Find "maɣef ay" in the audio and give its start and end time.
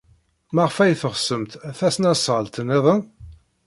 0.53-0.93